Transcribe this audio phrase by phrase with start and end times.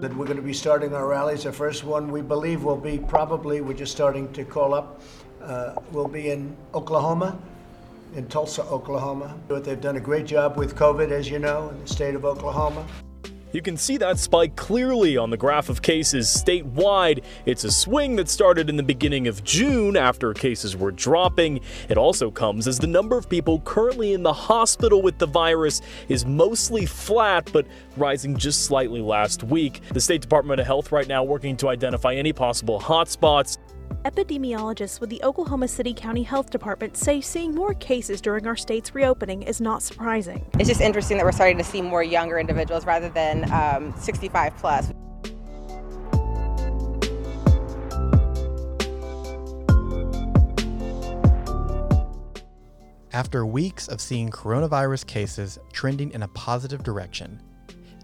[0.00, 1.44] That we're going to be starting our rallies.
[1.44, 5.00] The first one we believe will be probably, we're just starting to call up,
[5.42, 7.38] uh, will be in Oklahoma,
[8.14, 9.34] in Tulsa, Oklahoma.
[9.48, 12.24] But they've done a great job with COVID, as you know, in the state of
[12.24, 12.86] Oklahoma.
[13.54, 17.22] You can see that spike clearly on the graph of cases statewide.
[17.46, 21.60] It's a swing that started in the beginning of June after cases were dropping.
[21.88, 25.82] It also comes as the number of people currently in the hospital with the virus
[26.08, 27.64] is mostly flat, but
[27.96, 29.82] rising just slightly last week.
[29.92, 33.58] The State Department of Health right now working to identify any possible hotspots.
[34.04, 38.94] Epidemiologists with the Oklahoma City County Health Department say seeing more cases during our state's
[38.94, 40.44] reopening is not surprising.
[40.58, 44.54] It's just interesting that we're starting to see more younger individuals rather than um, 65
[44.58, 44.92] plus.
[53.14, 57.40] After weeks of seeing coronavirus cases trending in a positive direction,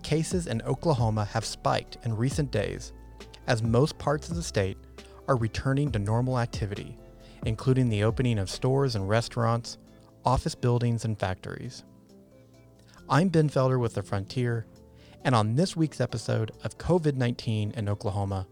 [0.03, 2.95] cases in Oklahoma have spiked in recent days
[3.47, 4.79] as most parts of the state
[5.31, 6.99] are returning to normal activity,
[7.47, 9.79] including the opening of stores and restaurants,
[10.25, 11.85] office buildings, and factories.
[13.09, 14.67] I'm Ben Felder with The Frontier,
[15.23, 18.49] and on this week's episode of COVID 19 in Oklahoma,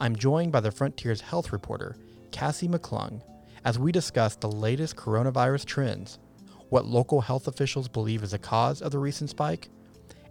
[0.00, 1.94] I'm joined by The Frontier's health reporter,
[2.32, 3.22] Cassie McClung,
[3.64, 6.18] as we discuss the latest coronavirus trends,
[6.70, 9.68] what local health officials believe is a cause of the recent spike,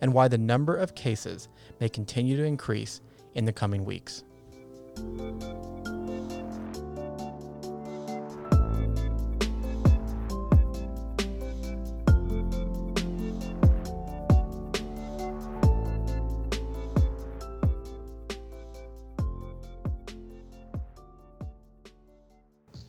[0.01, 1.47] and why the number of cases
[1.79, 2.99] may continue to increase
[3.33, 4.25] in the coming weeks.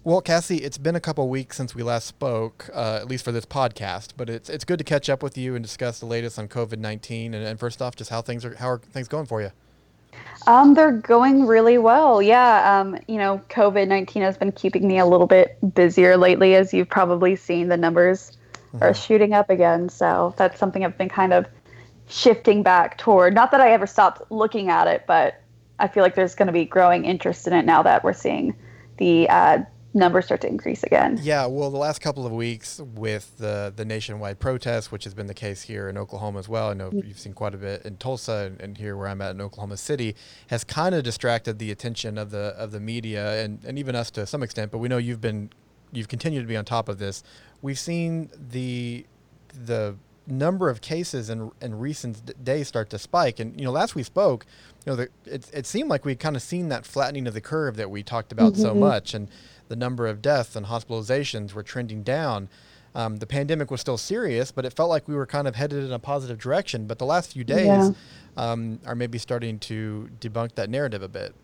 [0.07, 3.33] Well, Cassie, it's been a couple weeks since we last spoke, uh, at least for
[3.33, 4.13] this podcast.
[4.17, 6.79] But it's it's good to catch up with you and discuss the latest on COVID
[6.79, 7.35] nineteen.
[7.35, 9.51] And, and, first off, just how things are how are things going for you?
[10.47, 12.23] Um, they're going really well.
[12.23, 12.81] Yeah.
[12.81, 16.73] Um, you know, COVID nineteen has been keeping me a little bit busier lately, as
[16.73, 17.69] you've probably seen.
[17.69, 18.37] The numbers
[18.69, 18.83] mm-hmm.
[18.83, 21.47] are shooting up again, so that's something I've been kind of
[22.09, 23.35] shifting back toward.
[23.35, 25.43] Not that I ever stopped looking at it, but
[25.81, 28.55] I feel like there's going to be growing interest in it now that we're seeing
[28.99, 29.59] the uh,
[29.97, 31.19] numbers start to increase again.
[31.23, 35.27] Yeah, well, the last couple of weeks with the the nationwide protests, which has been
[35.27, 36.69] the case here in Oklahoma as well.
[36.69, 37.09] I know mm-hmm.
[37.09, 39.77] you've seen quite a bit in Tulsa and, and here where I'm at in Oklahoma
[39.77, 40.15] City,
[40.49, 44.11] has kind of distracted the attention of the of the media and, and even us
[44.13, 44.71] to some extent.
[44.71, 45.51] But we know you've been
[45.93, 47.23] you've continued to be on top of this.
[47.63, 49.07] We've seen the
[49.65, 53.41] the number of cases in in recent days start to spike.
[53.41, 54.47] And you know, last we spoke,
[54.85, 57.41] you know, the, it it seemed like we'd kind of seen that flattening of the
[57.41, 58.63] curve that we talked about mm-hmm.
[58.63, 59.29] so much, and
[59.69, 62.49] the number of deaths and hospitalizations were trending down.
[62.95, 65.85] Um, the pandemic was still serious, but it felt like we were kind of headed
[65.85, 66.87] in a positive direction.
[66.87, 67.91] But the last few days yeah.
[68.39, 71.35] um, are maybe starting to debunk that narrative a bit.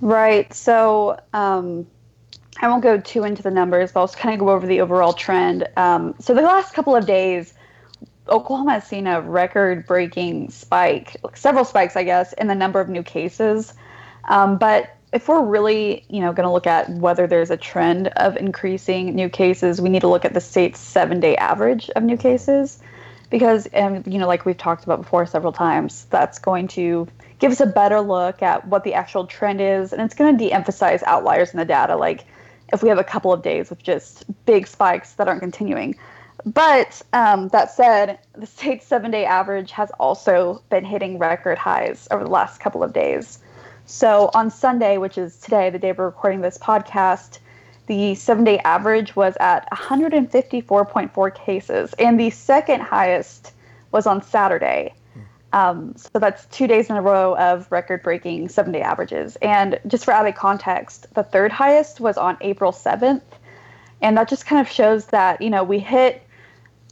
[0.00, 0.52] Right.
[0.52, 1.86] So um,
[2.60, 4.80] I won't go too into the numbers, but I'll just kind of go over the
[4.80, 5.68] overall trend.
[5.76, 7.54] Um, so the last couple of days,
[8.28, 12.88] Oklahoma has seen a record breaking spike, several spikes, I guess, in the number of
[12.88, 13.74] new cases.
[14.28, 18.08] Um, but if we're really, you know, going to look at whether there's a trend
[18.08, 22.16] of increasing new cases, we need to look at the state's seven-day average of new
[22.16, 22.78] cases,
[23.30, 27.52] because, um, you know, like we've talked about before several times, that's going to give
[27.52, 31.02] us a better look at what the actual trend is, and it's going to de-emphasize
[31.04, 32.26] outliers in the data, like
[32.70, 35.96] if we have a couple of days with just big spikes that aren't continuing.
[36.54, 42.24] But um, that said, the state's seven-day average has also been hitting record highs over
[42.24, 43.40] the last couple of days.
[43.84, 47.38] So on Sunday, which is today, the day we're recording this podcast,
[47.86, 53.52] the seven day average was at 154.4 cases, and the second highest
[53.90, 54.94] was on Saturday.
[55.52, 59.36] Um, so that's two days in a row of record breaking seven day averages.
[59.42, 63.22] And just for added context, the third highest was on April 7th.
[64.00, 66.22] And that just kind of shows that, you know, we hit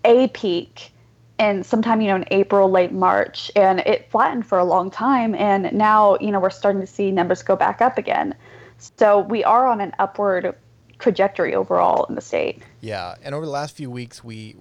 [0.04, 0.92] a peak
[1.38, 5.34] and sometime you know in april late march and it flattened for a long time
[5.34, 8.34] and now you know we're starting to see numbers go back up again
[8.78, 10.54] so we are on an upward
[10.98, 14.56] trajectory overall in the state yeah and over the last few weeks we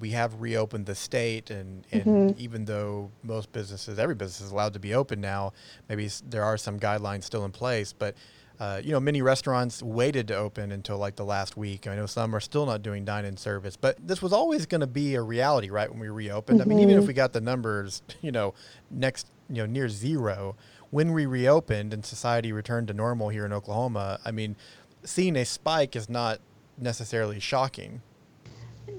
[0.00, 2.40] we have reopened the state and, and mm-hmm.
[2.40, 5.52] even though most businesses every business is allowed to be open now
[5.88, 8.14] maybe there are some guidelines still in place but
[8.60, 11.86] uh, you know, many restaurants waited to open until like the last week.
[11.86, 14.86] I know some are still not doing dine-in service, but this was always going to
[14.86, 15.90] be a reality, right?
[15.90, 16.70] When we reopened, mm-hmm.
[16.70, 17.08] I mean, even if mm-hmm.
[17.08, 18.54] we got the numbers, you know,
[18.90, 20.56] next, you know, near zero,
[20.90, 24.54] when we reopened and society returned to normal here in Oklahoma, I mean,
[25.02, 26.38] seeing a spike is not
[26.78, 28.02] necessarily shocking.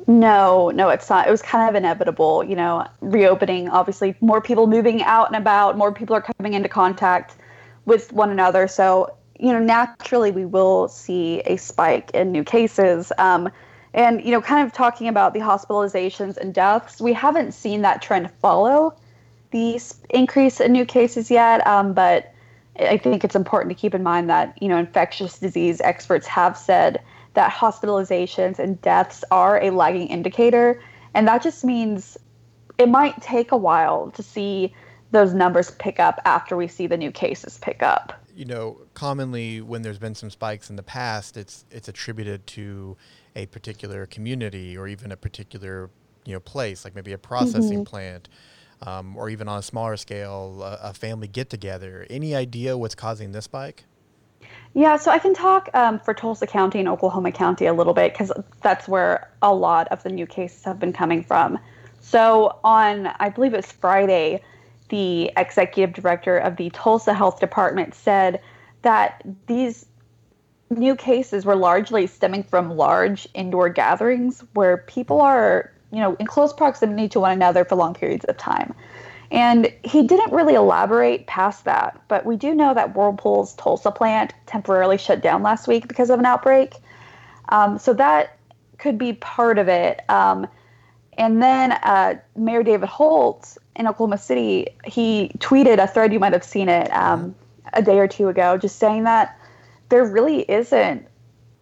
[0.08, 1.28] No, no, it's not.
[1.28, 5.78] It was kind of inevitable, you know, reopening, obviously, more people moving out and about,
[5.78, 7.38] more people are coming into contact
[7.86, 8.68] with one another.
[8.68, 13.12] So, you know, naturally, we will see a spike in new cases.
[13.18, 13.50] Um,
[13.94, 18.02] and, you know, kind of talking about the hospitalizations and deaths, we haven't seen that
[18.02, 18.96] trend follow
[19.52, 19.80] the
[20.10, 21.66] increase in new cases yet.
[21.66, 22.34] Um, but
[22.80, 26.58] I think it's important to keep in mind that, you know, infectious disease experts have
[26.58, 27.02] said
[27.36, 30.82] that hospitalizations and deaths are a lagging indicator.
[31.14, 32.18] And that just means
[32.78, 34.74] it might take a while to see
[35.12, 38.25] those numbers pick up after we see the new cases pick up.
[38.36, 42.98] You know, commonly when there's been some spikes in the past, it's it's attributed to
[43.36, 45.90] a particular community or even a particular
[46.26, 47.84] you know place, like maybe a processing mm-hmm.
[47.84, 48.30] plant,
[48.82, 52.06] um, or even on a smaller scale, a, a family get together.
[52.10, 53.86] Any idea what's causing this spike?
[54.74, 58.12] Yeah, so I can talk um, for Tulsa County and Oklahoma County a little bit
[58.12, 58.32] because
[58.62, 61.58] that's where a lot of the new cases have been coming from.
[62.02, 64.44] So on, I believe it's Friday,
[64.90, 68.42] the executive director of the Tulsa Health Department said
[68.82, 69.86] that these
[70.70, 76.26] new cases were largely stemming from large indoor gatherings where people are, you know, in
[76.26, 78.74] close proximity to one another for long periods of time.
[79.32, 84.34] And he didn't really elaborate past that, but we do know that Whirlpool's Tulsa plant
[84.46, 86.76] temporarily shut down last week because of an outbreak.
[87.50, 88.38] Um, so that
[88.78, 90.08] could be part of it.
[90.10, 90.48] Um,
[91.18, 96.34] and then uh, Mayor David Holt in Oklahoma City, he tweeted a thread, you might
[96.34, 97.36] have seen it um,
[97.74, 99.38] a day or two ago, just saying that
[99.90, 101.08] there really isn't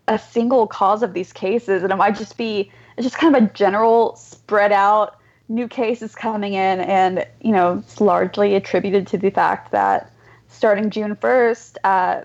[0.08, 1.84] a single cause of these cases.
[1.84, 5.18] And it might just be, it's just kind of a general spread out
[5.50, 10.12] new cases coming in, and you know it's largely attributed to the fact that
[10.48, 12.22] starting June first, uh,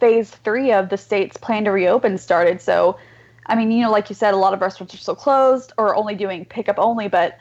[0.00, 2.60] phase three of the state's plan to reopen started.
[2.60, 2.98] So,
[3.46, 5.94] I mean, you know, like you said, a lot of restaurants are still closed or
[5.94, 7.38] only doing pickup only, but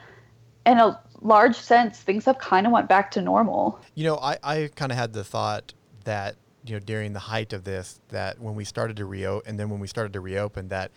[0.65, 3.79] in a large sense, things have kind of went back to normal.
[3.95, 5.73] You know, I, I kind of had the thought
[6.03, 6.35] that
[6.65, 9.69] you know during the height of this that when we started to reopen and then
[9.69, 10.91] when we started to reopen that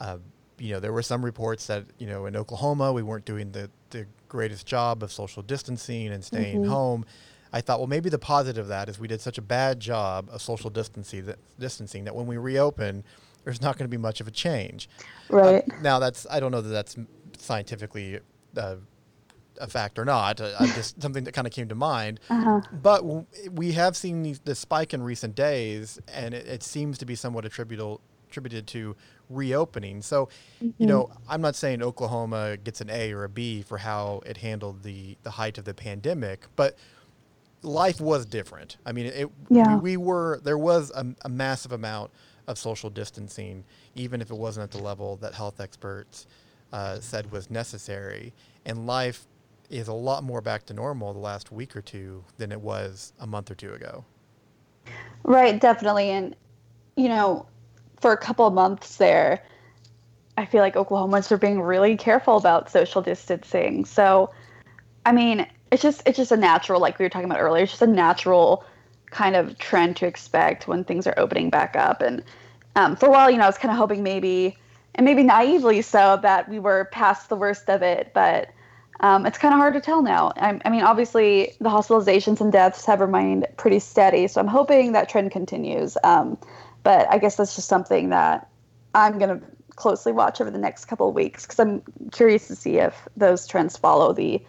[0.00, 0.18] uh,
[0.62, 3.68] you know, there were some reports that, you know, in Oklahoma, we weren't doing the,
[3.90, 6.70] the greatest job of social distancing and staying mm-hmm.
[6.70, 7.04] home.
[7.52, 10.28] I thought, well, maybe the positive of that is we did such a bad job
[10.30, 13.02] of social distancing that, distancing that when we reopen,
[13.42, 14.88] there's not going to be much of a change.
[15.28, 15.64] Right.
[15.68, 16.96] Uh, now, that's, I don't know that that's
[17.38, 18.20] scientifically
[18.56, 18.76] uh,
[19.62, 20.40] a fact or not.
[20.40, 22.20] Uh, just something that kind of came to mind.
[22.28, 22.60] Uh-huh.
[22.72, 26.98] But w- we have seen these, the spike in recent days, and it, it seems
[26.98, 28.96] to be somewhat attributable attributed to
[29.28, 30.00] reopening.
[30.00, 30.26] So,
[30.56, 30.70] mm-hmm.
[30.78, 34.38] you know, I'm not saying Oklahoma gets an A or a B for how it
[34.38, 36.76] handled the the height of the pandemic, but
[37.62, 38.78] life was different.
[38.86, 39.76] I mean, it yeah.
[39.76, 42.10] we, we were there was a, a massive amount
[42.46, 43.64] of social distancing,
[43.94, 46.26] even if it wasn't at the level that health experts
[46.72, 48.32] uh, said was necessary.
[48.64, 49.26] And life
[49.72, 53.12] is a lot more back to normal the last week or two than it was
[53.18, 54.04] a month or two ago.
[55.24, 56.10] Right, definitely.
[56.10, 56.36] And,
[56.96, 57.46] you know,
[58.00, 59.42] for a couple months there,
[60.36, 63.84] I feel like Oklahomans were being really careful about social distancing.
[63.84, 64.30] So,
[65.06, 67.72] I mean, it's just it's just a natural, like we were talking about earlier, it's
[67.72, 68.64] just a natural
[69.06, 72.02] kind of trend to expect when things are opening back up.
[72.02, 72.22] And
[72.76, 74.56] um, for a while, you know, I was kind of hoping maybe,
[74.94, 78.12] and maybe naively so, that we were past the worst of it.
[78.14, 78.48] But
[79.02, 80.32] um, it's kind of hard to tell now.
[80.36, 84.28] I, I mean, obviously, the hospitalizations and deaths have remained pretty steady.
[84.28, 85.96] So I'm hoping that trend continues.
[86.04, 86.38] Um,
[86.84, 88.48] but I guess that's just something that
[88.94, 92.56] I'm going to closely watch over the next couple of weeks because I'm curious to
[92.56, 94.40] see if those trends follow the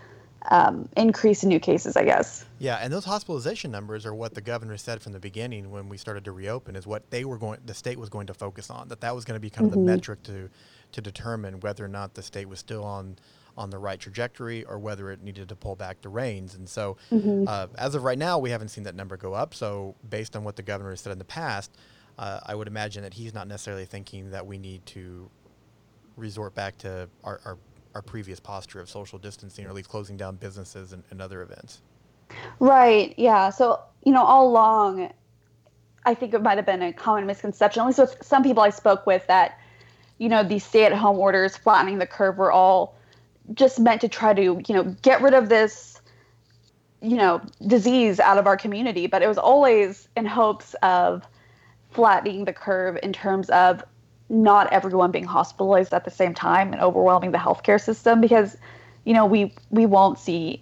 [0.51, 2.45] um, increase in new cases, I guess.
[2.59, 5.97] Yeah, and those hospitalization numbers are what the governor said from the beginning when we
[5.97, 8.89] started to reopen is what they were going, the state was going to focus on.
[8.89, 9.79] That that was going to be kind mm-hmm.
[9.79, 9.95] of the mm-hmm.
[9.95, 10.49] metric to
[10.91, 13.17] to determine whether or not the state was still on
[13.57, 16.55] on the right trajectory or whether it needed to pull back the reins.
[16.55, 17.45] And so, mm-hmm.
[17.47, 19.53] uh, as of right now, we haven't seen that number go up.
[19.53, 21.71] So, based on what the governor has said in the past,
[22.17, 25.29] uh, I would imagine that he's not necessarily thinking that we need to
[26.15, 27.57] resort back to our, our,
[27.95, 31.41] our previous posture of social distancing or at least closing down businesses and, and other
[31.41, 31.81] events.
[32.59, 33.13] Right.
[33.17, 33.49] Yeah.
[33.49, 35.11] So, you know, all along,
[36.05, 38.69] I think it might have been a common misconception, at least with some people I
[38.69, 39.59] spoke with, that,
[40.17, 42.95] you know, these stay at home orders flattening the curve were all
[43.53, 46.01] just meant to try to, you know, get rid of this,
[47.01, 49.07] you know, disease out of our community.
[49.07, 51.27] But it was always in hopes of
[51.91, 53.83] flattening the curve in terms of
[54.29, 58.57] not everyone being hospitalized at the same time and overwhelming the healthcare system because
[59.05, 60.61] you know we we won't see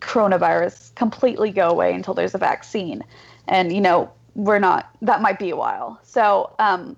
[0.00, 3.04] coronavirus completely go away until there's a vaccine
[3.46, 6.96] and you know we're not that might be a while so um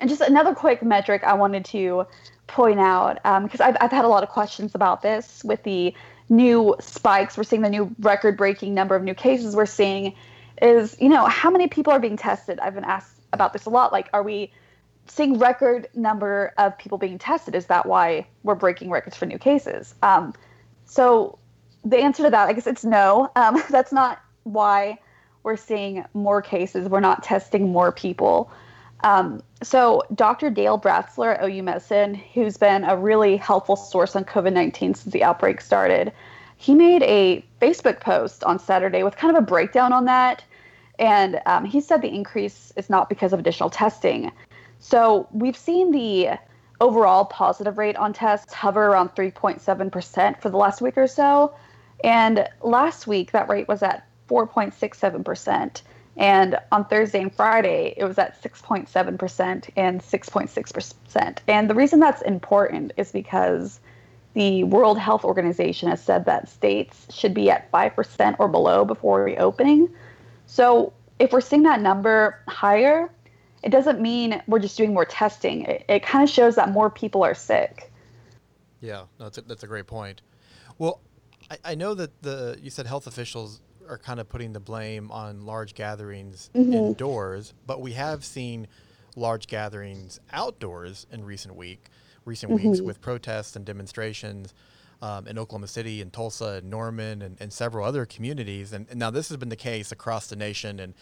[0.00, 2.06] And just another quick metric I wanted to
[2.46, 3.14] point out
[3.44, 5.94] because um, I've, I've had a lot of questions about this with the
[6.28, 7.36] new spikes.
[7.36, 10.14] We're seeing the new record breaking number of new cases we're seeing
[10.62, 12.58] is, you know, how many people are being tested?
[12.60, 13.92] I've been asked about this a lot.
[13.92, 14.52] Like, are we
[15.06, 17.54] seeing record number of people being tested?
[17.54, 19.94] Is that why we're breaking records for new cases?
[20.02, 20.34] Um,
[20.86, 21.38] so
[21.84, 23.30] the answer to that, I guess it's no.
[23.36, 24.98] Um, that's not why
[25.42, 26.88] we're seeing more cases.
[26.88, 28.50] We're not testing more people.
[29.02, 30.50] Um, so, Dr.
[30.50, 35.12] Dale Bratzler at OU Medicine, who's been a really helpful source on COVID 19 since
[35.12, 36.12] the outbreak started,
[36.56, 40.44] he made a Facebook post on Saturday with kind of a breakdown on that.
[40.98, 44.30] And um, he said the increase is not because of additional testing.
[44.78, 46.38] So, we've seen the
[46.80, 51.54] overall positive rate on tests hover around 3.7% for the last week or so.
[52.02, 55.82] And last week, that rate was at 4.67%.
[56.20, 61.38] And on Thursday and Friday, it was at 6.7% and 6.6%.
[61.48, 63.80] And the reason that's important is because
[64.34, 69.24] the World Health Organization has said that states should be at 5% or below before
[69.24, 69.88] reopening.
[70.44, 73.10] So if we're seeing that number higher,
[73.62, 75.62] it doesn't mean we're just doing more testing.
[75.62, 77.90] It, it kind of shows that more people are sick.
[78.82, 80.20] Yeah, that's a, that's a great point.
[80.76, 81.00] Well,
[81.50, 85.10] I, I know that the you said health officials are kind of putting the blame
[85.10, 86.72] on large gatherings mm-hmm.
[86.72, 88.68] indoors, but we have seen
[89.16, 91.86] large gatherings outdoors in recent week,
[92.24, 92.68] recent mm-hmm.
[92.68, 94.54] weeks with protests and demonstrations
[95.02, 98.72] um, in Oklahoma City and Tulsa and Norman and, and several other communities.
[98.72, 100.94] And, and, now this has been the case across the nation, and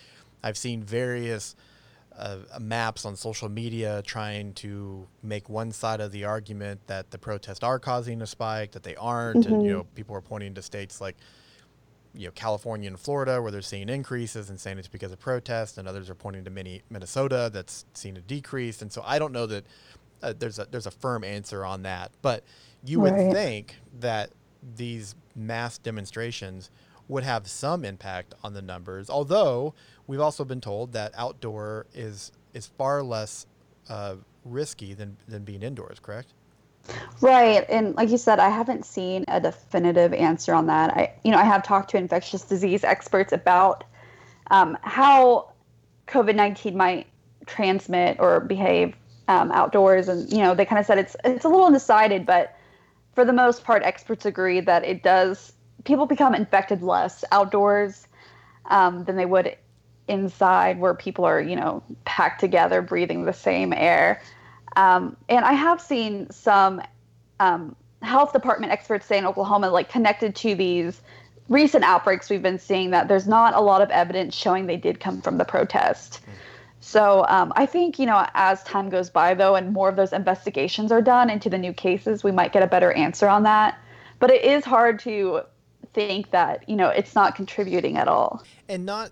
[0.42, 1.56] I've seen various
[2.16, 7.18] uh, maps on social media trying to make one side of the argument that the
[7.18, 9.52] protests are causing a spike, that they aren't, mm-hmm.
[9.52, 9.78] and you mm-hmm.
[9.78, 11.16] know people are pointing to states like
[12.14, 15.78] you know California and Florida where they're seeing increases and saying it's because of protests,
[15.78, 18.82] and others are pointing to many Minnesota that's seen a decrease.
[18.82, 19.64] And so I don't know that
[20.22, 22.44] uh, there's a there's a firm answer on that, but
[22.84, 23.12] you right.
[23.12, 24.30] would think that
[24.76, 26.70] these mass demonstrations
[27.08, 29.08] would have some impact on the numbers.
[29.08, 29.74] Although
[30.06, 33.46] we've also been told that outdoor is is far less
[33.88, 35.98] uh, risky than than being indoors.
[36.00, 36.34] Correct?
[37.20, 40.90] Right, and like you said, I haven't seen a definitive answer on that.
[40.90, 43.84] I, you know, I have talked to infectious disease experts about
[44.50, 45.52] um, how
[46.06, 47.06] COVID nineteen might
[47.46, 48.94] transmit or behave
[49.26, 52.54] um, outdoors, and you know, they kind of said it's it's a little undecided, but
[53.14, 55.52] for the most part, experts agree that it does.
[55.84, 58.06] People become infected less outdoors
[58.66, 59.56] um, than they would
[60.06, 64.22] inside, where people are, you know, packed together, breathing the same air.
[64.78, 66.80] Um, and I have seen some
[67.40, 71.02] um, health department experts say in Oklahoma, like connected to these
[71.48, 75.00] recent outbreaks we've been seeing, that there's not a lot of evidence showing they did
[75.00, 76.20] come from the protest.
[76.24, 76.32] Mm.
[76.80, 80.12] So um, I think, you know, as time goes by, though, and more of those
[80.12, 83.80] investigations are done into the new cases, we might get a better answer on that.
[84.20, 85.40] But it is hard to
[85.92, 88.44] think that, you know, it's not contributing at all.
[88.68, 89.10] And not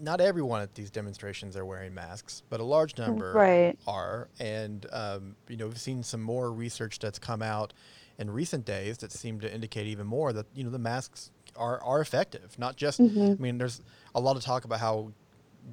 [0.00, 3.78] not everyone at these demonstrations are wearing masks, but a large number right.
[3.86, 4.28] are.
[4.38, 7.72] And um, you know, we've seen some more research that's come out
[8.18, 11.82] in recent days that seem to indicate even more that you know the masks are
[11.82, 12.58] are effective.
[12.58, 13.32] Not just, mm-hmm.
[13.32, 13.80] I mean, there's
[14.14, 15.12] a lot of talk about how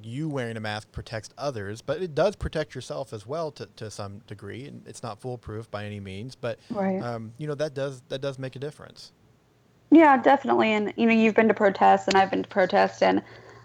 [0.02, 3.90] you wearing a mask protects others, but it does protect yourself as well to, to
[3.90, 4.66] some degree.
[4.66, 7.00] And it's not foolproof by any means, but right.
[7.02, 9.12] um, you know that does that does make a difference.
[9.90, 10.72] Yeah, definitely.
[10.72, 13.22] And you know, you've been to protests, and I've been to protests, and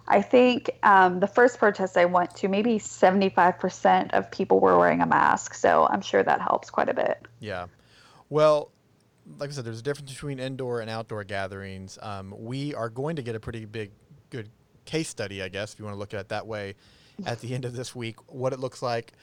[0.08, 5.02] I think um, the first protest I went to, maybe 75% of people were wearing
[5.02, 5.54] a mask.
[5.54, 7.26] So I'm sure that helps quite a bit.
[7.40, 7.68] Yeah.
[8.30, 8.72] Well,
[9.38, 11.98] like I said, there's a difference between indoor and outdoor gatherings.
[12.02, 13.92] Um, we are going to get a pretty big,
[14.30, 14.50] good
[14.86, 16.76] case study, I guess, if you want to look at it that way,
[17.26, 19.14] at the end of this week, what it looks like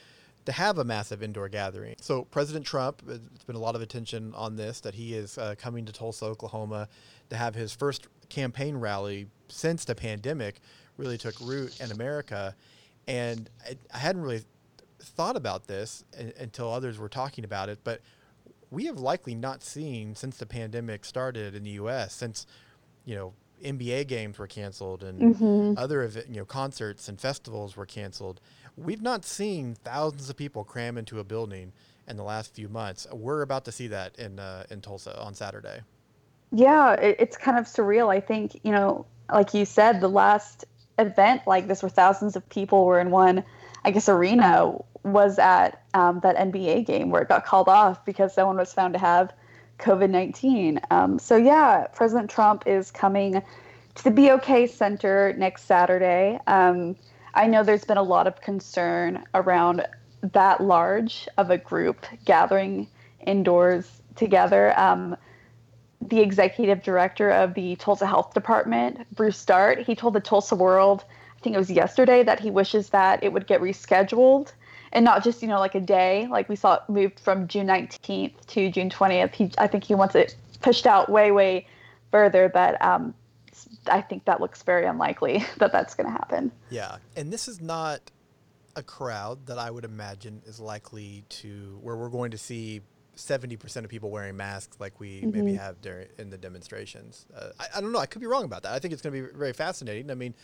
[0.47, 1.97] to have a massive indoor gathering.
[2.01, 5.55] So, President Trump, it's been a lot of attention on this, that he is uh,
[5.59, 6.89] coming to Tulsa, Oklahoma
[7.29, 10.61] to have his first campaign rally since the pandemic
[10.97, 12.55] really took root in America.
[13.07, 14.43] And I, I hadn't really
[15.01, 16.05] thought about this
[16.39, 18.01] until others were talking about it, but
[18.71, 22.15] we have likely not seen since the pandemic started in the U.S.
[22.15, 22.47] since
[23.05, 23.33] you know
[23.65, 25.79] NBA games were canceled and mm-hmm.
[25.79, 28.41] other you know concerts and festivals were canceled.
[28.77, 31.73] We've not seen thousands of people cram into a building
[32.09, 33.07] in the last few months.
[33.13, 35.81] We're about to see that in uh, in Tulsa on Saturday.
[36.53, 38.13] Yeah, it, it's kind of surreal.
[38.13, 40.65] I think you know, like you said, the last
[40.99, 43.45] event like this, where thousands of people were in one,
[43.85, 48.35] I guess, arena, was at um, that NBA game where it got called off because
[48.35, 49.33] someone was found to have
[49.79, 50.81] COVID 19.
[50.91, 53.43] Um, so, yeah, President Trump is coming
[53.95, 56.39] to the BOK Center next Saturday.
[56.47, 56.97] Um,
[57.35, 59.87] I know there's been a lot of concern around
[60.23, 62.89] that large of a group gathering
[63.27, 64.79] indoors together.
[64.79, 65.17] Um,
[66.01, 71.05] the executive director of the Tulsa Health Department, Bruce Dart, he told the Tulsa World,
[71.37, 74.53] I think it was yesterday, that he wishes that it would get rescheduled
[74.93, 77.67] and not just, you know, like a day, like we saw it moved from June
[77.67, 79.35] 19th to June 20th.
[79.35, 81.67] He, I think he wants it pushed out way, way
[82.11, 83.15] further, but um,
[83.87, 86.51] I think that looks very unlikely that that's going to happen.
[86.71, 86.97] Yeah.
[87.17, 88.01] And this is not
[88.77, 92.81] a crowd that I would imagine is likely to, where we're going to see
[93.21, 95.31] 70% of people wearing masks like we mm-hmm.
[95.31, 97.27] maybe have during in the demonstrations.
[97.35, 97.99] Uh, I, I, don't know.
[97.99, 98.73] I could be wrong about that.
[98.73, 100.11] I think it's going to be very fascinating.
[100.11, 100.35] I mean,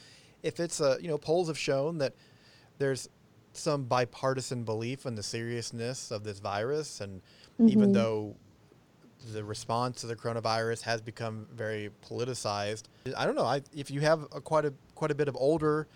[0.42, 2.14] if it's a, you know, polls have shown that
[2.78, 3.08] there's
[3.52, 7.00] some bipartisan belief in the seriousness of this virus.
[7.00, 7.22] And
[7.54, 7.68] mm-hmm.
[7.68, 8.36] even though
[9.32, 12.84] the response to the coronavirus has become very politicized,
[13.16, 13.44] I don't know.
[13.44, 15.88] I, if you have a, quite a quite a bit of older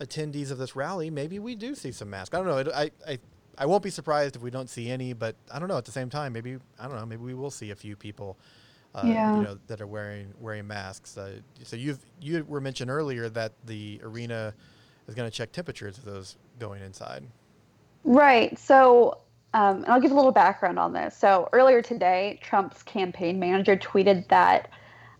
[0.00, 2.34] attendees of this rally, maybe we do see some masks.
[2.34, 2.58] I don't know.
[2.58, 3.18] It, I, I
[3.58, 5.76] I won't be surprised if we don't see any, but I don't know.
[5.76, 7.06] At the same time, maybe I don't know.
[7.06, 8.36] Maybe we will see a few people,
[8.94, 9.36] uh, yeah.
[9.36, 11.18] you know, that are wearing wearing masks.
[11.18, 14.54] Uh, so you've you were mentioned earlier that the arena
[15.08, 17.24] is going to check temperatures of those going inside.
[18.04, 18.58] Right.
[18.58, 19.18] So
[19.52, 21.16] um, and I'll give a little background on this.
[21.16, 24.70] So earlier today, Trump's campaign manager tweeted that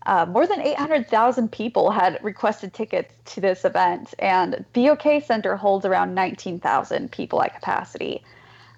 [0.05, 5.85] uh, more than 800,000 people had requested tickets to this event, and BOK Center holds
[5.85, 8.23] around 19,000 people at capacity.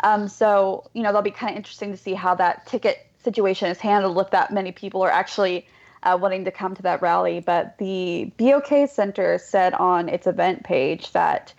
[0.03, 3.69] Um, so, you know, that'll be kind of interesting to see how that ticket situation
[3.69, 5.65] is handled if that many people are actually
[6.03, 7.39] uh, wanting to come to that rally.
[7.39, 11.53] But the BOK Center said on its event page that,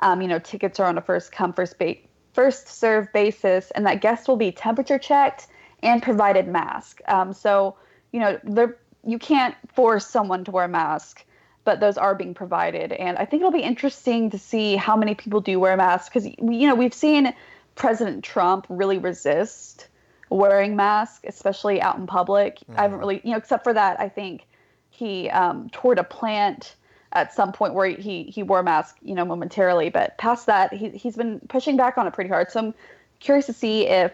[0.00, 1.96] um, you know, tickets are on a first come, first, ba-
[2.34, 5.48] first serve basis, and that guests will be temperature checked
[5.82, 7.00] and provided mask.
[7.08, 7.76] Um, so,
[8.12, 11.24] you know, they're you can't force someone to wear a mask,
[11.64, 12.92] but those are being provided.
[12.92, 16.26] And I think it'll be interesting to see how many people do wear masks because
[16.26, 17.32] you know we've seen
[17.74, 19.88] President Trump really resist
[20.30, 22.58] wearing masks, especially out in public.
[22.70, 22.78] Mm.
[22.78, 24.46] I haven't really, you know, except for that, I think
[24.90, 26.74] he um, toured a plant
[27.12, 29.88] at some point where he he wore a mask, you know, momentarily.
[29.88, 32.50] But past that, he he's been pushing back on it pretty hard.
[32.50, 32.74] So I'm
[33.20, 34.12] curious to see if,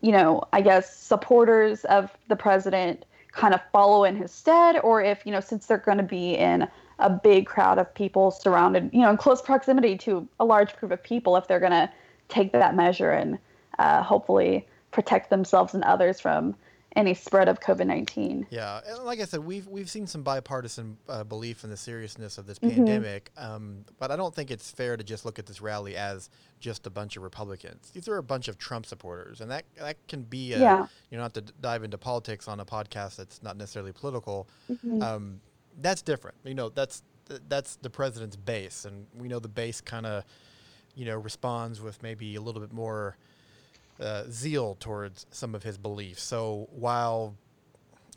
[0.00, 5.02] you know, I guess supporters of the president kind of follow in his stead, or
[5.02, 6.66] if, you know, since they're going to be in
[6.98, 10.92] a big crowd of people surrounded, you know, in close proximity to a large group
[10.92, 11.90] of people, if they're going to
[12.28, 13.38] take that measure and
[13.78, 16.54] uh, hopefully protect themselves and others from
[16.96, 18.46] any spread of COVID nineteen.
[18.50, 22.38] Yeah, and like I said, we've we've seen some bipartisan uh, belief in the seriousness
[22.38, 22.74] of this mm-hmm.
[22.74, 26.30] pandemic, um, but I don't think it's fair to just look at this rally as
[26.58, 27.90] just a bunch of Republicans.
[27.90, 30.86] These are a bunch of Trump supporters, and that that can be a, yeah.
[31.10, 34.48] you know not to dive into politics on a podcast that's not necessarily political.
[34.70, 35.02] Mm-hmm.
[35.02, 35.40] Um,
[35.80, 36.38] that's different.
[36.44, 37.02] You know, that's
[37.48, 40.24] that's the president's base, and we know the base kind of
[40.94, 43.16] you know responds with maybe a little bit more
[44.00, 46.22] uh, zeal towards some of his beliefs.
[46.22, 47.34] So while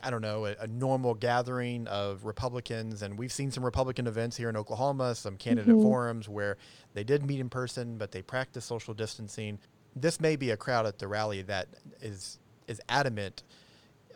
[0.02, 4.36] I don't know, a, a, normal gathering of Republicans, and we've seen some Republican events
[4.36, 5.82] here in Oklahoma, some candidate mm-hmm.
[5.82, 6.56] forums where
[6.94, 9.58] they did meet in person, but they practiced social distancing.
[9.94, 11.68] This may be a crowd at the rally that
[12.00, 13.42] is is adamant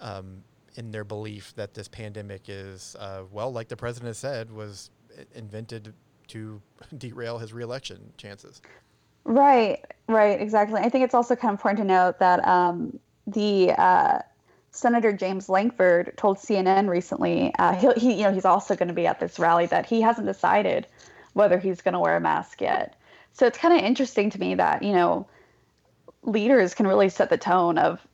[0.00, 0.42] um,
[0.77, 4.90] in their belief that this pandemic is, uh, well, like the president said, was
[5.35, 5.92] invented
[6.29, 6.62] to
[6.98, 8.62] derail his reelection chances.
[9.24, 10.80] Right, right, exactly.
[10.80, 14.18] I think it's also kind of important to note that um, the uh,
[14.70, 19.06] Senator James Lankford told CNN recently uh, he, you know, he's also going to be
[19.06, 20.87] at this rally that he hasn't decided
[21.32, 22.96] whether he's going to wear a mask yet.
[23.32, 25.26] So it's kind of interesting to me that you know
[26.22, 28.06] leaders can really set the tone of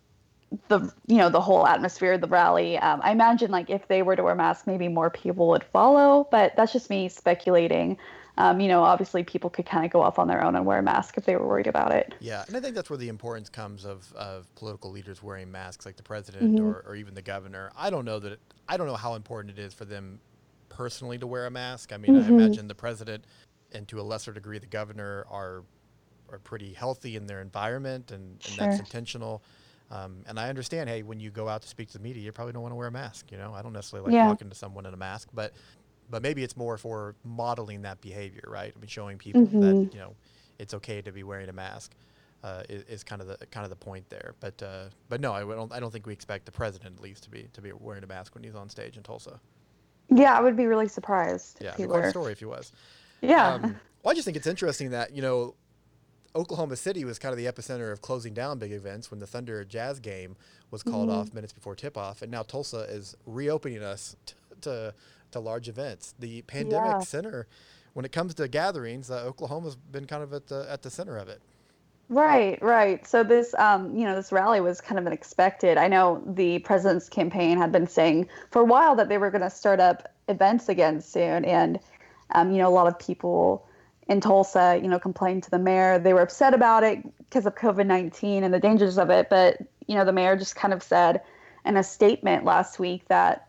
[0.69, 2.79] the you know the whole atmosphere of the rally.
[2.79, 6.27] Um, I imagine like if they were to wear masks, maybe more people would follow,
[6.31, 7.99] but that's just me speculating
[8.41, 10.79] um, you know, obviously people could kind of go off on their own and wear
[10.79, 12.15] a mask if they were worried about it.
[12.21, 15.85] Yeah, and I think that's where the importance comes of, of political leaders wearing masks,
[15.85, 16.67] like the president mm-hmm.
[16.67, 17.71] or, or even the governor.
[17.77, 20.21] I don't know that it, I don't know how important it is for them
[20.71, 21.93] personally to wear a mask.
[21.93, 22.33] I mean, mm-hmm.
[22.33, 23.25] I imagine the president
[23.73, 25.63] and to a lesser degree the governor are
[26.33, 28.67] are pretty healthy in their environment, and, and sure.
[28.67, 29.43] that's intentional.
[29.91, 32.31] Um, and I understand, hey, when you go out to speak to the media, you
[32.31, 33.33] probably don't want to wear a mask.
[33.33, 34.29] You know, I don't necessarily like yeah.
[34.29, 35.53] talking to someone in a mask, but
[36.11, 38.73] but maybe it's more for modeling that behavior, right?
[38.75, 39.61] I mean, showing people mm-hmm.
[39.61, 40.15] that you know
[40.59, 41.95] it's okay to be wearing a mask
[42.43, 44.35] uh, is, is, kind of the kind of the point there.
[44.41, 47.25] But uh, but no, I don't I don't think we expect the president at least
[47.25, 49.41] to be to be wearing a mask when he's on stage in Tulsa.
[50.09, 51.59] Yeah, I would be really surprised.
[51.61, 52.73] Yeah, if quite a story if he was.
[53.21, 53.55] Yeah.
[53.55, 55.55] Um, well, I just think it's interesting that you know
[56.35, 59.65] Oklahoma City was kind of the epicenter of closing down big events when the Thunder
[59.65, 60.37] Jazz game
[60.71, 61.19] was called mm-hmm.
[61.19, 64.95] off minutes before tip off, and now Tulsa is reopening us t- to
[65.33, 66.15] to large events.
[66.19, 66.99] The pandemic yeah.
[67.01, 67.47] center,
[67.95, 71.17] when it comes to gatherings, uh, Oklahoma's been kind of at the at the center
[71.17, 71.41] of it.
[72.09, 73.07] Right, right.
[73.07, 75.79] So this, um, you know, this rally was kind of unexpected.
[75.79, 79.43] I know the president's campaign had been saying for a while that they were going
[79.43, 81.79] to start up events again soon, and
[82.35, 83.65] um, you know, a lot of people
[84.09, 86.01] in Tulsa, you know, complained to the mayor.
[86.01, 89.31] They were upset about it because of COVID nineteen and the dangers of it.
[89.31, 91.21] But you know, the mayor just kind of said
[91.65, 93.47] in a statement last week that,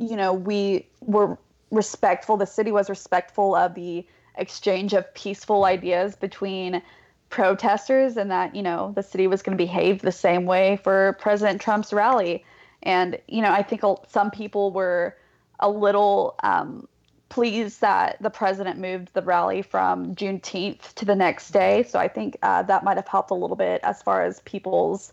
[0.00, 1.38] you know, we were
[1.70, 2.36] respectful.
[2.36, 6.82] The city was respectful of the exchange of peaceful ideas between
[7.28, 11.16] protesters and that you know the city was going to behave the same way for
[11.20, 12.44] president trump's rally
[12.82, 15.16] and you know i think some people were
[15.60, 16.88] a little um,
[17.28, 22.08] pleased that the president moved the rally from juneteenth to the next day so i
[22.08, 25.12] think uh, that might have helped a little bit as far as people's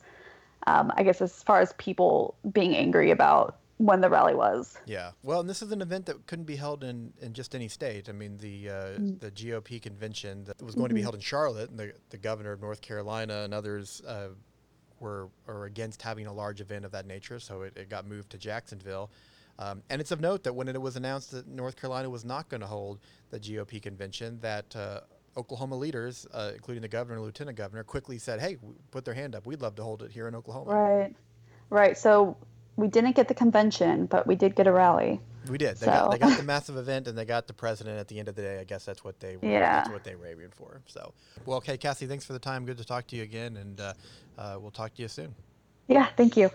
[0.66, 4.78] um, i guess as far as people being angry about when the rally was.
[4.86, 5.12] Yeah.
[5.24, 8.10] Well, and this is an event that couldn't be held in, in just any state.
[8.10, 9.20] I mean, the uh, mm.
[9.20, 10.90] the GOP convention that was going mm-hmm.
[10.90, 11.06] to be mm-hmm.
[11.06, 14.30] held in Charlotte, and the, the governor of North Carolina and others uh,
[15.00, 18.32] were are against having a large event of that nature, so it, it got moved
[18.32, 19.12] to Jacksonville.
[19.60, 22.48] Um, and it's of note that when it was announced that North Carolina was not
[22.48, 23.00] going to hold
[23.32, 25.00] the GOP convention, that uh,
[25.36, 28.58] Oklahoma leaders, uh, including the governor and lieutenant governor, quickly said, "Hey,
[28.92, 29.46] put their hand up.
[29.46, 31.16] We'd love to hold it here in Oklahoma." Right,
[31.70, 31.98] right.
[31.98, 32.36] So
[32.78, 35.20] we didn't get the convention, but we did get a rally.
[35.50, 35.78] We did.
[35.78, 35.92] They, so.
[35.92, 38.00] got, they got the massive event, and they got the president.
[38.00, 39.80] At the end of the day, I guess that's what they were, yeah.
[39.80, 40.82] that's what they were aiming for.
[40.86, 41.14] So,
[41.46, 42.66] well, okay, Cassie, thanks for the time.
[42.66, 43.94] Good to talk to you again, and uh,
[44.38, 45.34] uh, we'll talk to you soon.
[45.88, 46.52] Yeah, thank you.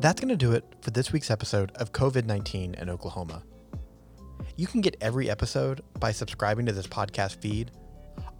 [0.00, 3.44] That's going to do it for this week's episode of COVID 19 in Oklahoma.
[4.62, 7.72] You can get every episode by subscribing to this podcast feed,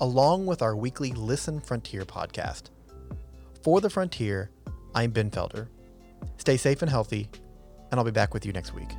[0.01, 2.71] along with our weekly Listen Frontier podcast.
[3.65, 4.53] For the Frontier,
[4.95, 5.67] I'm Ben Felder.
[6.37, 7.29] Stay safe and healthy,
[7.91, 8.91] and I'll be back with you next week.